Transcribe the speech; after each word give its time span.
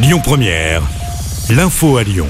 Lyon 0.00 0.20
Première, 0.22 0.82
l'info 1.50 1.96
à 1.96 2.04
Lyon. 2.04 2.28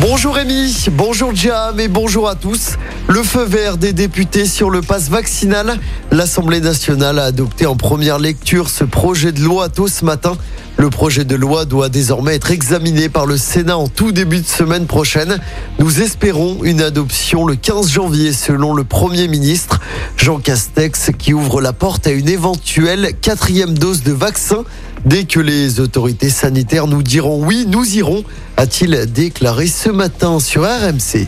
Bonjour 0.00 0.34
Rémi, 0.34 0.86
bonjour 0.90 1.32
Jam 1.32 1.78
et 1.78 1.86
bonjour 1.86 2.28
à 2.28 2.34
tous. 2.34 2.72
Le 3.08 3.22
feu 3.22 3.44
vert 3.44 3.76
des 3.76 3.92
députés 3.92 4.46
sur 4.46 4.68
le 4.68 4.82
pass 4.82 5.08
vaccinal. 5.08 5.78
L'Assemblée 6.10 6.60
nationale 6.60 7.20
a 7.20 7.24
adopté 7.24 7.66
en 7.66 7.76
première 7.76 8.18
lecture 8.18 8.68
ce 8.68 8.82
projet 8.82 9.30
de 9.30 9.40
loi 9.40 9.68
tôt 9.68 9.86
ce 9.86 10.04
matin. 10.04 10.36
Le 10.76 10.90
projet 10.90 11.24
de 11.24 11.36
loi 11.36 11.64
doit 11.66 11.88
désormais 11.88 12.34
être 12.34 12.50
examiné 12.50 13.08
par 13.08 13.26
le 13.26 13.36
Sénat 13.36 13.76
en 13.76 13.86
tout 13.86 14.10
début 14.10 14.40
de 14.40 14.46
semaine 14.46 14.86
prochaine. 14.86 15.38
Nous 15.78 16.02
espérons 16.02 16.64
une 16.64 16.82
adoption 16.82 17.46
le 17.46 17.54
15 17.54 17.90
janvier 17.90 18.32
selon 18.32 18.74
le 18.74 18.82
Premier 18.82 19.28
ministre 19.28 19.80
Jean 20.16 20.38
Castex 20.38 21.10
qui 21.16 21.32
ouvre 21.32 21.60
la 21.60 21.72
porte 21.72 22.08
à 22.08 22.10
une 22.10 22.28
éventuelle 22.28 23.12
quatrième 23.20 23.78
dose 23.78 24.02
de 24.02 24.12
vaccin. 24.12 24.64
Dès 25.04 25.24
que 25.24 25.40
les 25.40 25.80
autorités 25.80 26.28
sanitaires 26.28 26.86
nous 26.86 27.02
diront 27.02 27.44
oui, 27.44 27.66
nous 27.68 27.84
irons, 27.96 28.24
a-t-il 28.56 29.10
déclaré 29.12 29.66
ce 29.66 29.90
matin 29.90 30.40
sur 30.40 30.62
RMC. 30.62 31.26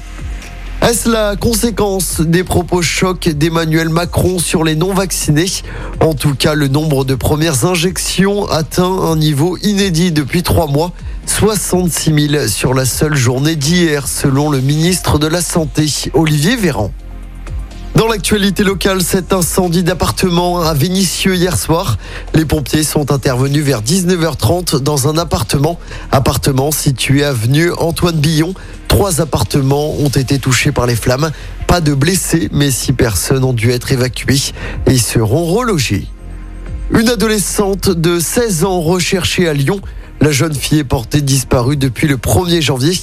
Est-ce 0.82 1.10
la 1.10 1.36
conséquence 1.36 2.20
des 2.20 2.42
propos 2.42 2.82
chocs 2.82 3.28
d'Emmanuel 3.28 3.90
Macron 3.90 4.38
sur 4.38 4.64
les 4.64 4.74
non-vaccinés? 4.74 5.46
En 6.00 6.14
tout 6.14 6.34
cas, 6.34 6.54
le 6.54 6.68
nombre 6.68 7.04
de 7.04 7.14
premières 7.14 7.64
injections 7.64 8.48
atteint 8.48 8.90
un 8.90 9.16
niveau 9.16 9.56
inédit 9.62 10.10
depuis 10.10 10.42
trois 10.42 10.66
mois. 10.66 10.92
66 11.26 12.28
000 12.30 12.48
sur 12.48 12.74
la 12.74 12.86
seule 12.86 13.14
journée 13.14 13.56
d'hier, 13.56 14.08
selon 14.08 14.50
le 14.50 14.60
ministre 14.60 15.18
de 15.18 15.26
la 15.26 15.42
Santé, 15.42 15.86
Olivier 16.14 16.56
Véran. 16.56 16.92
Dans 18.00 18.08
l'actualité 18.08 18.64
locale, 18.64 19.02
cet 19.02 19.34
incendie 19.34 19.82
d'appartement 19.82 20.62
à 20.62 20.72
Vénissieux 20.72 21.34
hier 21.34 21.58
soir. 21.58 21.98
Les 22.32 22.46
pompiers 22.46 22.82
sont 22.82 23.12
intervenus 23.12 23.62
vers 23.62 23.82
19h30 23.82 24.78
dans 24.78 25.06
un 25.06 25.18
appartement. 25.18 25.78
Appartement 26.10 26.70
situé 26.70 27.24
avenue 27.24 27.72
Antoine 27.76 28.16
Billon. 28.16 28.54
Trois 28.88 29.20
appartements 29.20 29.90
ont 29.98 30.08
été 30.08 30.38
touchés 30.38 30.72
par 30.72 30.86
les 30.86 30.96
flammes. 30.96 31.30
Pas 31.66 31.82
de 31.82 31.92
blessés, 31.92 32.48
mais 32.52 32.70
six 32.70 32.94
personnes 32.94 33.44
ont 33.44 33.52
dû 33.52 33.70
être 33.70 33.92
évacuées 33.92 34.54
et 34.86 34.96
seront 34.96 35.44
relogées. 35.44 36.06
Une 36.92 37.10
adolescente 37.10 37.90
de 37.90 38.18
16 38.18 38.64
ans 38.64 38.80
recherchée 38.80 39.46
à 39.46 39.52
Lyon. 39.52 39.78
La 40.22 40.32
jeune 40.32 40.54
fille 40.54 40.78
est 40.78 40.84
portée 40.84 41.20
disparue 41.20 41.76
depuis 41.76 42.08
le 42.08 42.16
1er 42.16 42.62
janvier. 42.62 42.94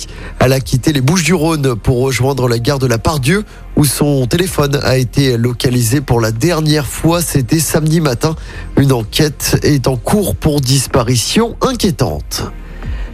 Elle 0.47 0.53
a 0.53 0.61
quitté 0.61 0.93
les 0.93 1.01
Bouches-du-Rhône 1.01 1.75
pour 1.75 1.99
rejoindre 1.99 2.47
la 2.47 2.57
gare 2.57 2.79
de 2.79 2.87
la 2.87 2.97
Pardieu 2.97 3.43
où 3.75 3.83
son 3.83 4.25
téléphone 4.27 4.79
a 4.81 4.95
été 4.95 5.35
localisé 5.35 5.99
pour 5.99 6.21
la 6.21 6.31
dernière 6.31 6.87
fois. 6.87 7.21
C'était 7.21 7.59
samedi 7.59 7.99
matin. 7.99 8.33
Une 8.77 8.93
enquête 8.93 9.59
est 9.63 9.89
en 9.89 9.97
cours 9.97 10.37
pour 10.37 10.61
disparition 10.61 11.57
inquiétante. 11.59 12.43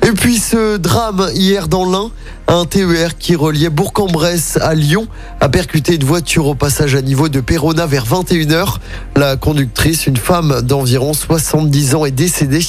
Et 0.06 0.12
puis 0.12 0.38
ce 0.38 0.76
drame 0.76 1.30
hier 1.34 1.70
dans 1.70 1.90
l'Ain, 1.90 2.12
un 2.50 2.66
TER 2.66 3.18
qui 3.18 3.36
reliait 3.36 3.70
Bourg-en-Bresse 3.70 4.60
à 4.62 4.76
Lyon 4.76 5.08
a 5.40 5.48
percuté 5.48 5.96
une 5.96 6.04
voiture 6.04 6.48
au 6.48 6.56
passage 6.56 6.94
à 6.94 7.02
niveau 7.02 7.30
de 7.30 7.40
Perona 7.40 7.86
vers 7.86 8.06
21h. 8.06 8.80
La 9.16 9.38
conductrice, 9.38 10.06
une 10.06 10.18
femme 10.18 10.62
d'environ 10.62 11.14
70 11.14 11.96
ans, 11.96 12.06
est 12.06 12.12
décédée. 12.12 12.66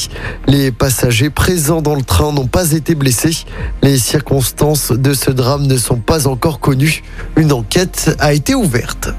Les 0.47 0.71
passagers 0.71 1.29
présents 1.29 1.83
dans 1.83 1.97
le 1.97 2.03
train 2.03 2.33
n'ont 2.33 2.47
pas 2.47 2.71
été 2.71 2.95
blessés. 2.95 3.45
Les 3.83 3.99
circonstances 3.99 4.93
de 4.93 5.13
ce 5.13 5.33
drame 5.33 5.67
ne 5.67 5.77
sont 5.77 5.99
pas 5.99 6.29
encore 6.29 6.61
connues. 6.61 7.03
Une 7.37 7.53
enquête 7.53 8.15
a 8.21 8.33
été 8.33 8.55
ouverte. 8.55 9.11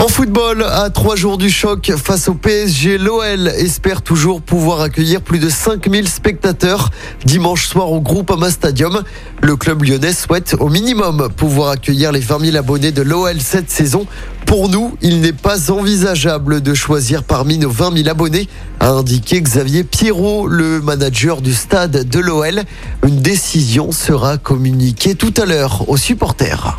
En 0.00 0.06
football, 0.06 0.62
à 0.62 0.90
trois 0.90 1.16
jours 1.16 1.38
du 1.38 1.50
choc 1.50 1.92
face 1.96 2.28
au 2.28 2.34
PSG, 2.34 2.98
l'OL 2.98 3.48
espère 3.48 4.00
toujours 4.00 4.40
pouvoir 4.40 4.80
accueillir 4.80 5.20
plus 5.20 5.40
de 5.40 5.48
5000 5.48 6.08
spectateurs 6.08 6.90
dimanche 7.24 7.66
soir 7.66 7.90
au 7.90 8.00
Groupama 8.00 8.48
Stadium. 8.48 9.02
Le 9.42 9.56
club 9.56 9.82
lyonnais 9.82 10.12
souhaite 10.12 10.54
au 10.60 10.68
minimum 10.68 11.28
pouvoir 11.36 11.70
accueillir 11.70 12.12
les 12.12 12.20
20 12.20 12.52
000 12.52 12.56
abonnés 12.56 12.92
de 12.92 13.02
l'OL 13.02 13.40
cette 13.40 13.72
saison. 13.72 14.06
Pour 14.46 14.68
nous, 14.68 14.96
il 15.02 15.20
n'est 15.20 15.32
pas 15.32 15.72
envisageable 15.72 16.60
de 16.60 16.74
choisir 16.74 17.24
parmi 17.24 17.58
nos 17.58 17.68
20 17.68 17.96
000 17.96 18.08
abonnés, 18.08 18.48
a 18.78 18.90
indiqué 18.90 19.42
Xavier 19.42 19.82
Pierrot, 19.82 20.46
le 20.46 20.80
manager 20.80 21.42
du 21.42 21.52
stade 21.52 22.08
de 22.08 22.20
l'OL. 22.20 22.62
Une 23.04 23.20
décision 23.20 23.90
sera 23.90 24.38
communiquée 24.38 25.16
tout 25.16 25.34
à 25.36 25.44
l'heure 25.44 25.88
aux 25.88 25.96
supporters. 25.96 26.78